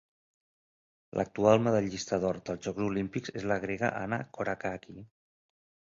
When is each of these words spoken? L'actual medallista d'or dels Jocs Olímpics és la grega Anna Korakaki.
L'actual 1.19 1.61
medallista 1.67 2.19
d'or 2.25 2.41
dels 2.49 2.65
Jocs 2.69 2.87
Olímpics 2.89 3.37
és 3.43 3.49
la 3.53 3.61
grega 3.69 3.95
Anna 4.03 4.21
Korakaki. 4.41 5.03